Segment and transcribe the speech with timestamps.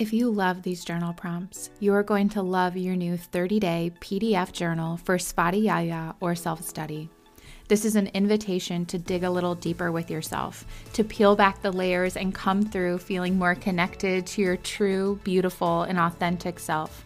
[0.00, 3.92] If you love these journal prompts, you are going to love your new 30 day
[4.00, 7.10] PDF journal for Svadhyaya or self study.
[7.68, 10.64] This is an invitation to dig a little deeper with yourself,
[10.94, 15.82] to peel back the layers and come through feeling more connected to your true, beautiful,
[15.82, 17.04] and authentic self.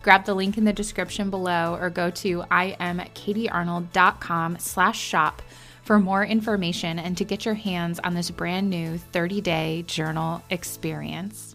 [0.00, 5.42] Grab the link in the description below or go to iamkatiearnold.com slash shop
[5.82, 10.42] for more information and to get your hands on this brand new 30 day journal
[10.48, 11.54] experience.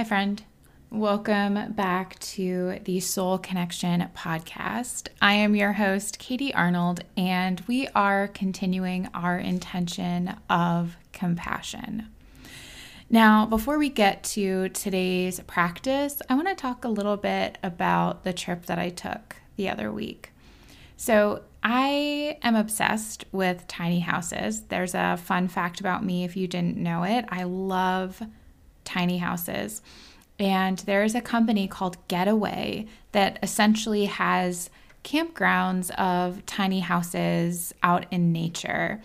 [0.00, 0.42] Hi, friend.
[0.88, 5.08] Welcome back to the Soul Connection podcast.
[5.20, 12.08] I am your host, Katie Arnold, and we are continuing our intention of compassion.
[13.10, 18.24] Now, before we get to today's practice, I want to talk a little bit about
[18.24, 20.32] the trip that I took the other week.
[20.96, 24.62] So, I am obsessed with tiny houses.
[24.62, 27.26] There's a fun fact about me if you didn't know it.
[27.28, 28.22] I love
[28.90, 29.82] tiny houses.
[30.38, 34.70] And there is a company called Getaway that essentially has
[35.04, 39.00] campgrounds of tiny houses out in nature,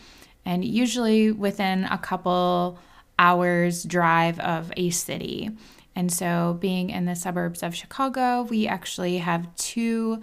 [0.45, 2.80] and usually within a couple
[3.19, 5.50] hours' drive of a city.
[5.95, 10.19] And so, being in the suburbs of Chicago, we actually have two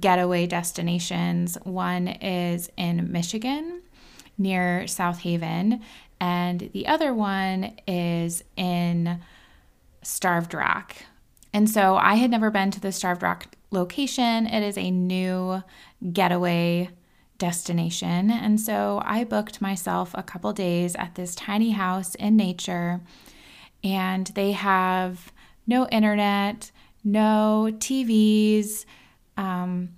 [0.00, 1.56] getaway destinations.
[1.62, 3.82] One is in Michigan
[4.38, 5.80] near South Haven,
[6.22, 9.18] and the other one is in
[10.02, 10.94] Starved Rock.
[11.52, 14.46] And so I had never been to the Starved Rock location.
[14.46, 15.64] It is a new
[16.12, 16.90] getaway
[17.38, 18.30] destination.
[18.30, 23.00] And so I booked myself a couple days at this tiny house in nature.
[23.82, 25.32] And they have
[25.66, 26.70] no internet,
[27.02, 28.84] no TVs.
[29.36, 29.96] Um,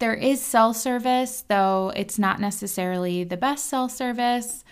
[0.00, 4.64] there is cell service, though it's not necessarily the best cell service.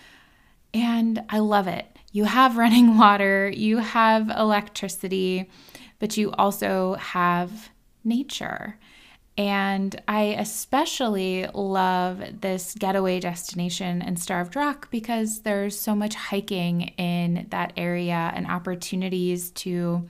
[0.75, 1.87] And I love it.
[2.13, 5.51] You have running water, you have electricity,
[5.99, 7.71] but you also have
[8.05, 8.79] nature.
[9.39, 16.83] And I especially love this getaway destination in Starved Rock because there's so much hiking
[16.99, 20.07] in that area and opportunities to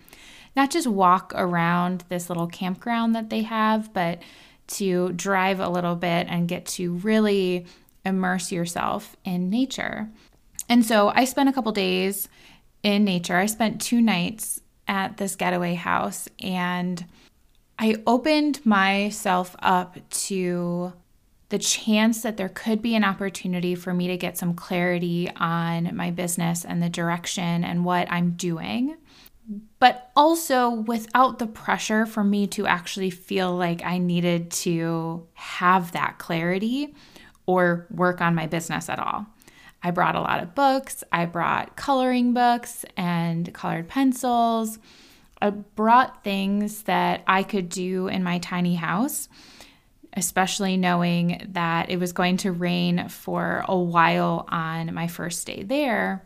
[0.57, 4.21] not just walk around this little campground that they have, but
[4.67, 7.67] to drive a little bit and get to really
[8.05, 10.11] immerse yourself in nature.
[10.69, 12.29] And so I spent a couple days
[12.83, 13.37] in nature.
[13.37, 17.05] I spent two nights at this getaway house and
[17.79, 20.93] I opened myself up to
[21.49, 25.95] the chance that there could be an opportunity for me to get some clarity on
[25.95, 28.97] my business and the direction and what I'm doing,
[29.79, 35.93] but also without the pressure for me to actually feel like I needed to have
[35.93, 36.95] that clarity
[37.45, 39.27] or work on my business at all.
[39.83, 41.03] I brought a lot of books.
[41.13, 44.79] I brought coloring books and colored pencils.
[45.41, 49.29] I brought things that I could do in my tiny house,
[50.13, 55.65] especially knowing that it was going to rain for a while on my first day
[55.65, 56.25] there.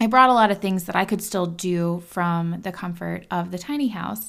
[0.00, 3.50] I brought a lot of things that I could still do from the comfort of
[3.50, 4.28] the tiny house.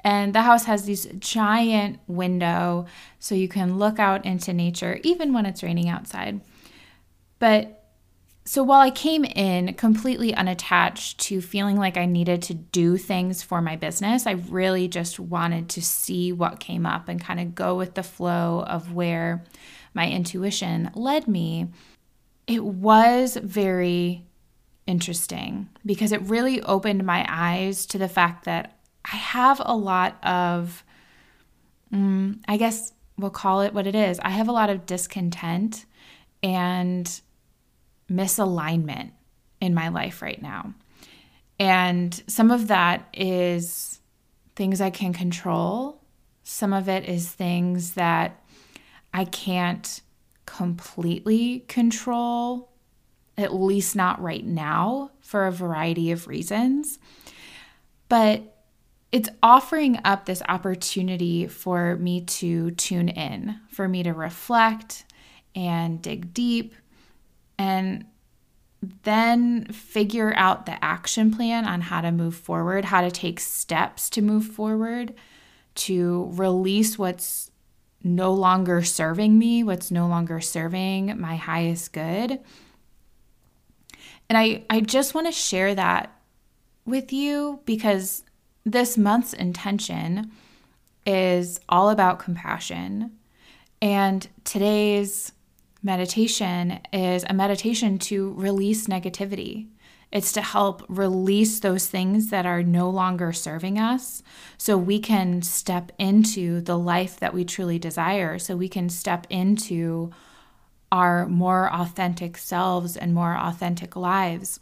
[0.00, 2.86] And the house has this giant window
[3.18, 6.40] so you can look out into nature even when it's raining outside.
[7.44, 7.84] But
[8.46, 13.42] so while I came in completely unattached to feeling like I needed to do things
[13.42, 17.54] for my business, I really just wanted to see what came up and kind of
[17.54, 19.44] go with the flow of where
[19.92, 21.66] my intuition led me.
[22.46, 24.24] It was very
[24.86, 30.16] interesting because it really opened my eyes to the fact that I have a lot
[30.24, 30.82] of,
[31.92, 34.18] um, I guess we'll call it what it is.
[34.20, 35.84] I have a lot of discontent
[36.42, 37.20] and
[38.10, 39.10] misalignment
[39.60, 40.74] in my life right now.
[41.58, 44.00] And some of that is
[44.56, 46.00] things I can control,
[46.42, 48.44] some of it is things that
[49.12, 50.02] I can't
[50.46, 52.70] completely control,
[53.38, 56.98] at least not right now, for a variety of reasons.
[58.08, 58.54] But
[59.10, 65.04] it's offering up this opportunity for me to tune in, for me to reflect
[65.54, 66.74] and dig deep
[67.58, 68.04] and
[69.02, 74.10] then figure out the action plan on how to move forward, how to take steps
[74.10, 75.14] to move forward,
[75.74, 77.50] to release what's
[78.02, 82.38] no longer serving me, what's no longer serving my highest good.
[84.28, 86.14] And I, I just want to share that
[86.84, 88.22] with you because
[88.64, 90.30] this month's intention
[91.06, 93.12] is all about compassion.
[93.80, 95.32] And today's
[95.84, 99.68] meditation is a meditation to release negativity.
[100.10, 104.22] It's to help release those things that are no longer serving us
[104.56, 109.26] so we can step into the life that we truly desire, so we can step
[109.28, 110.10] into
[110.90, 114.60] our more authentic selves and more authentic lives.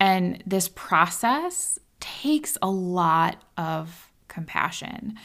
[0.00, 5.16] And this process takes a lot of compassion.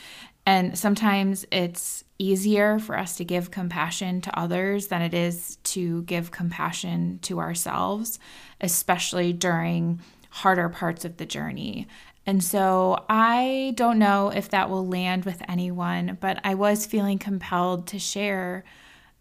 [0.45, 6.03] And sometimes it's easier for us to give compassion to others than it is to
[6.03, 8.19] give compassion to ourselves,
[8.59, 11.87] especially during harder parts of the journey.
[12.25, 17.19] And so I don't know if that will land with anyone, but I was feeling
[17.19, 18.63] compelled to share.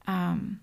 [0.07, 0.61] Um,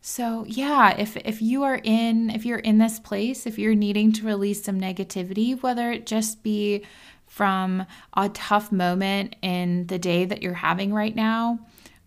[0.00, 4.12] so yeah, if if you are in if you're in this place, if you're needing
[4.14, 6.84] to release some negativity, whether it just be
[7.30, 11.60] from a tough moment in the day that you're having right now,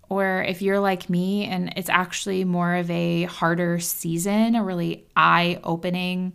[0.10, 5.08] or if you're like me and it's actually more of a harder season, a really
[5.16, 6.34] eye opening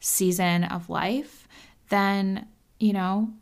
[0.00, 1.46] season of life,
[1.90, 2.44] then,
[2.80, 3.32] you know,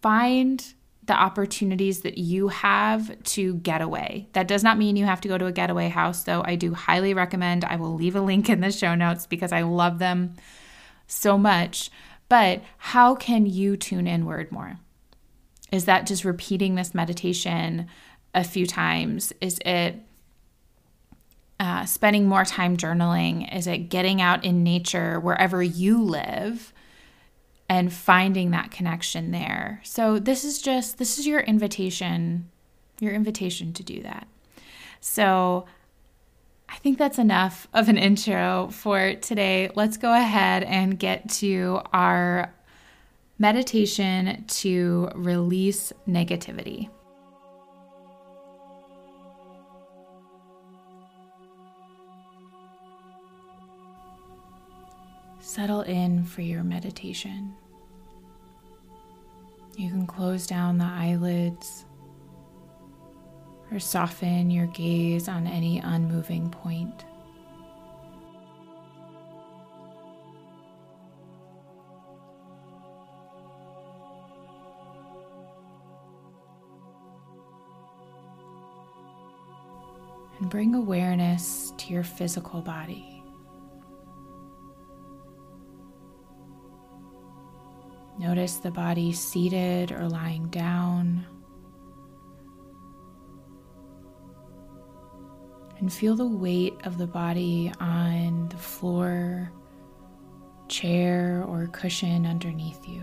[0.00, 0.74] find
[1.06, 4.28] the opportunities that you have to get away.
[4.32, 6.42] That does not mean you have to go to a getaway house, though.
[6.44, 7.64] I do highly recommend.
[7.64, 10.34] I will leave a link in the show notes because I love them
[11.08, 11.90] so much.
[12.28, 14.78] But how can you tune inward more?
[15.72, 17.88] Is that just repeating this meditation
[18.34, 19.32] a few times?
[19.40, 19.96] Is it
[21.60, 23.54] uh, spending more time journaling?
[23.54, 26.72] Is it getting out in nature wherever you live
[27.68, 29.80] and finding that connection there?
[29.84, 32.50] So this is just this is your invitation,
[33.00, 34.26] your invitation to do that.
[35.00, 35.66] So
[36.68, 39.70] I think that's enough of an intro for today.
[39.74, 42.54] Let's go ahead and get to our
[43.38, 46.90] meditation to release negativity.
[55.40, 57.54] Settle in for your meditation.
[59.76, 61.84] You can close down the eyelids
[63.70, 67.04] or soften your gaze on any unmoving point.
[80.40, 83.22] And bring awareness to your physical body.
[88.18, 91.24] Notice the body seated or lying down.
[95.78, 99.52] And feel the weight of the body on the floor,
[100.68, 103.02] chair, or cushion underneath you.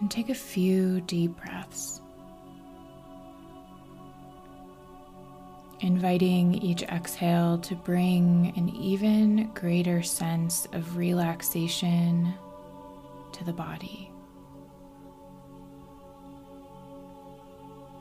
[0.00, 2.02] And take a few deep breaths.
[5.84, 12.32] Inviting each exhale to bring an even greater sense of relaxation
[13.32, 14.10] to the body,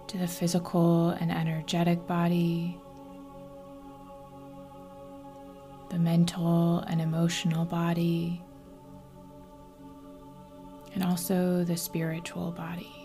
[0.08, 2.78] to the physical and energetic body,
[5.90, 8.42] the mental and emotional body,
[10.96, 13.03] and also the spiritual body.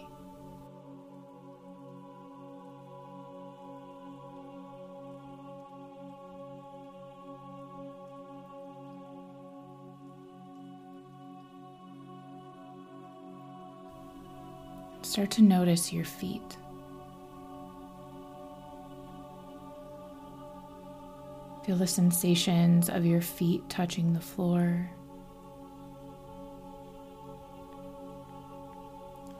[15.18, 16.56] Start to notice your feet.
[21.66, 24.88] Feel the sensations of your feet touching the floor.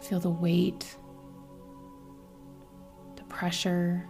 [0.01, 0.97] Feel the weight,
[3.15, 4.05] the pressure,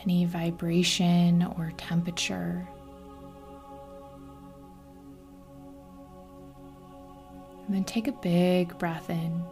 [0.00, 2.66] any vibration or temperature.
[7.68, 9.44] And then take a big breath in.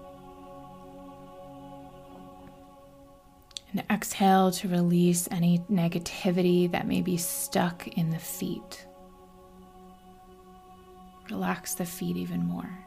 [3.70, 8.86] And exhale to release any negativity that may be stuck in the feet.
[11.28, 12.85] Relax the feet even more.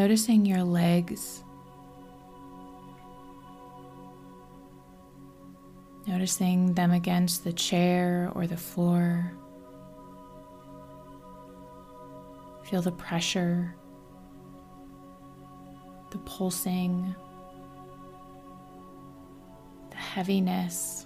[0.00, 1.44] Noticing your legs.
[6.06, 9.30] Noticing them against the chair or the floor.
[12.64, 13.74] Feel the pressure,
[16.12, 17.14] the pulsing,
[19.90, 21.04] the heaviness,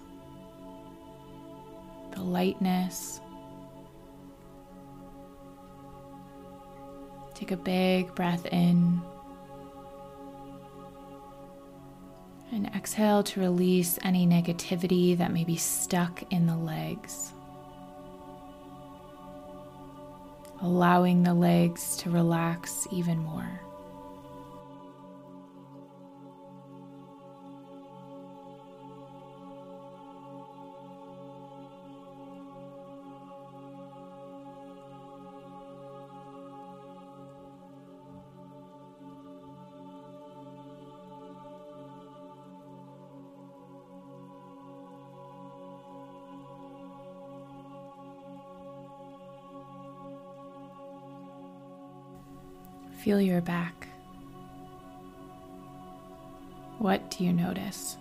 [2.15, 3.21] the lightness.
[7.45, 9.03] Take a big breath in.
[12.51, 17.35] And exhale to release any negativity that may be stuck in the legs.
[20.63, 23.61] Allowing the legs to relax even more.
[53.05, 53.87] Feel your back.
[56.79, 57.99] What do you notice?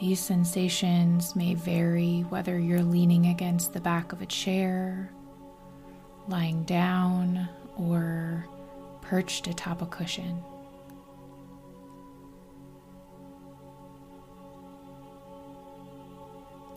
[0.00, 5.10] These sensations may vary whether you're leaning against the back of a chair,
[6.26, 8.46] lying down, or
[9.02, 10.42] perched atop a cushion.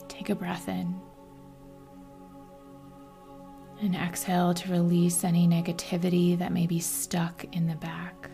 [0.06, 1.00] Take a breath in.
[3.80, 8.30] And exhale to release any negativity that may be stuck in the back.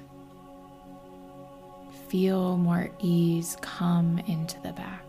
[2.09, 5.05] Feel more ease come into the back.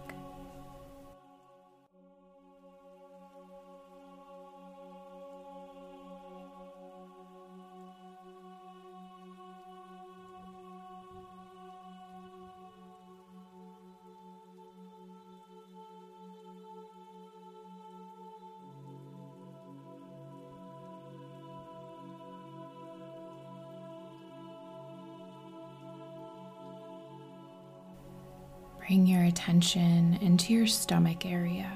[28.85, 31.71] Bring your attention into your stomach area.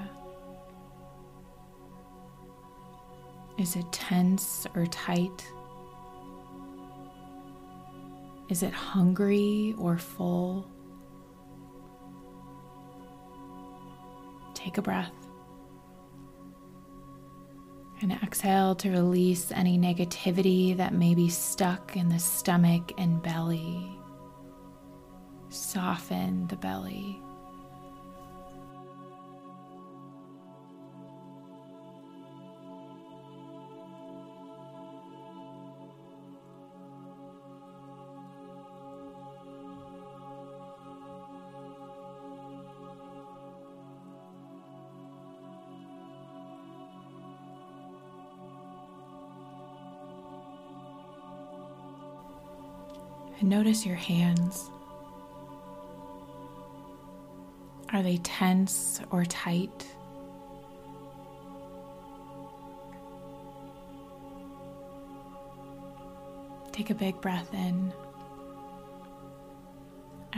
[3.58, 5.46] Is it tense or tight?
[8.50, 10.70] Is it hungry or full?
[14.52, 15.12] Take a breath.
[18.02, 23.97] And exhale to release any negativity that may be stuck in the stomach and belly.
[25.50, 27.20] Soften the belly.
[53.40, 54.68] And notice your hands.
[57.92, 59.86] Are they tense or tight?
[66.72, 67.92] Take a big breath in.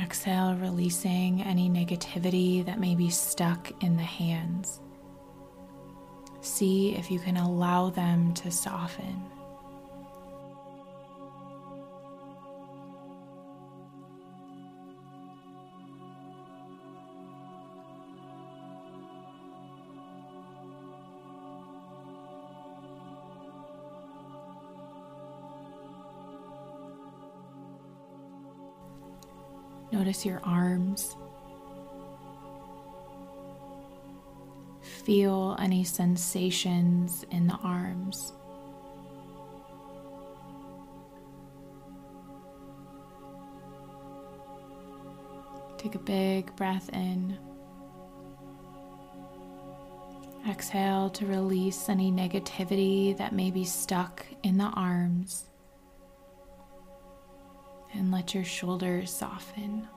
[0.01, 4.81] Exhale, releasing any negativity that may be stuck in the hands.
[6.41, 9.23] See if you can allow them to soften.
[30.01, 31.15] Notice your arms.
[34.81, 38.33] Feel any sensations in the arms.
[45.77, 47.37] Take a big breath in.
[50.49, 55.50] Exhale to release any negativity that may be stuck in the arms.
[57.93, 59.89] And let your shoulders soften.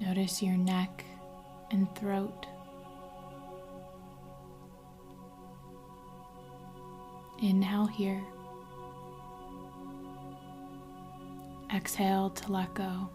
[0.00, 1.04] Notice your neck
[1.70, 2.46] and throat.
[7.44, 8.24] Inhale here.
[11.74, 13.10] Exhale to let go.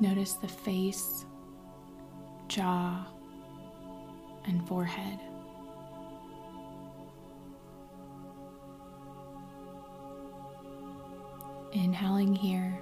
[0.00, 1.26] Notice the face,
[2.48, 3.04] jaw,
[4.46, 5.18] and forehead.
[11.72, 12.78] Inhaling here.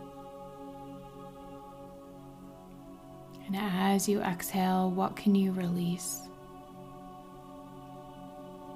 [3.46, 6.22] And as you exhale, what can you release?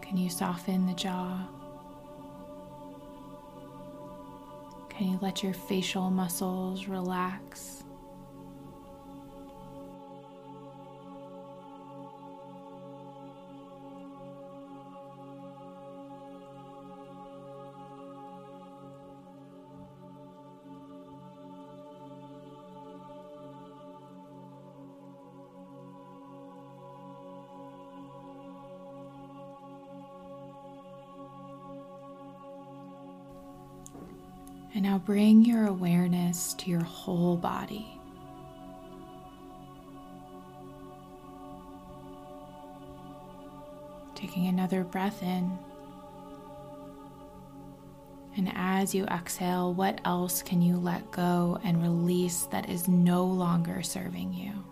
[0.03, 1.47] Can you soften the jaw?
[4.89, 7.85] Can you let your facial muscles relax?
[35.09, 37.99] Bring your awareness to your whole body.
[44.15, 45.59] Taking another breath in.
[48.37, 53.25] And as you exhale, what else can you let go and release that is no
[53.25, 54.68] longer serving you?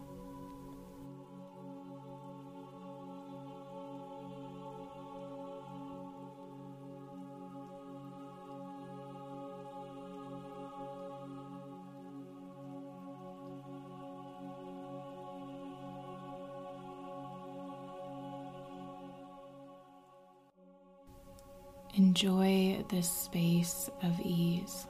[22.16, 24.86] Enjoy this space of ease.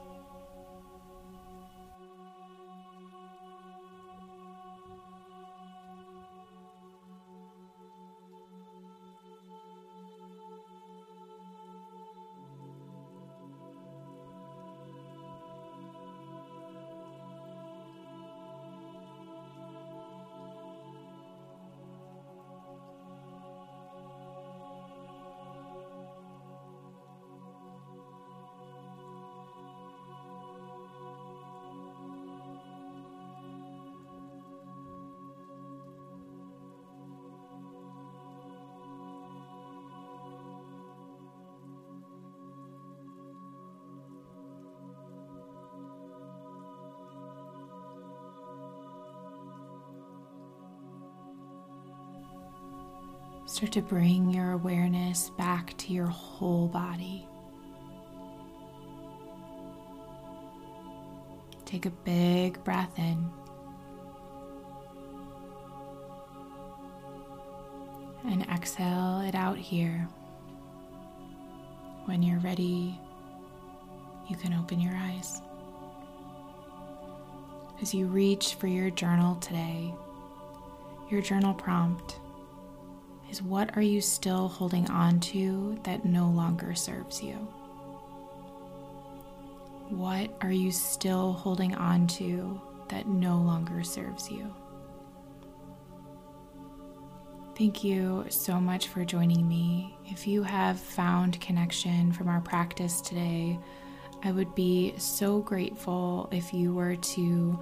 [53.57, 57.27] Start to bring your awareness back to your whole body.
[61.65, 63.31] Take a big breath in.
[68.27, 70.07] And exhale it out here.
[72.05, 72.95] When you're ready,
[74.29, 75.41] you can open your eyes.
[77.81, 79.95] As you reach for your journal today,
[81.09, 82.19] your journal prompt
[83.29, 87.35] is what are you still holding on to that no longer serves you?
[89.89, 94.53] What are you still holding on to that no longer serves you?
[97.57, 99.97] Thank you so much for joining me.
[100.05, 103.57] If you have found connection from our practice today,
[104.23, 107.59] I would be so grateful if you were to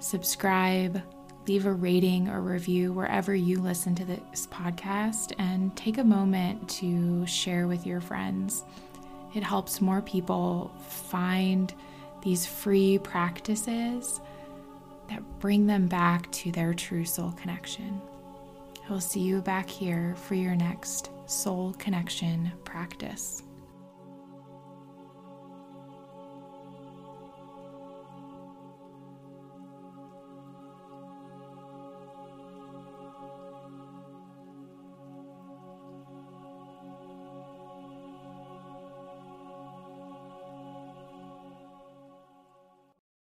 [0.00, 1.02] subscribe,
[1.48, 6.68] leave a rating or review wherever you listen to this podcast and take a moment
[6.68, 8.64] to share with your friends.
[9.34, 11.72] It helps more people find
[12.22, 14.20] these free practices
[15.08, 18.00] that bring them back to their true soul connection.
[18.86, 23.42] I will see you back here for your next soul connection practice.